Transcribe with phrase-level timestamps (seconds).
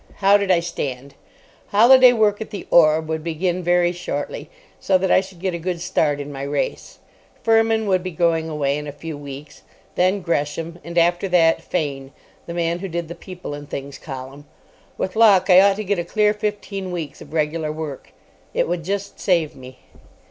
[0.15, 1.13] How did I stand?
[1.67, 5.59] Holiday work at the Orb would begin very shortly, so that I should get a
[5.59, 6.97] good start in my race.
[7.43, 9.61] Fermin would be going away in a few weeks,
[9.93, 12.11] then Gresham, and after that Fane,
[12.47, 14.45] the man who did the "People and Things" column.
[14.97, 18.11] With luck I ought to get a clear fifteen weeks of regular work.
[18.55, 19.81] It would just save me.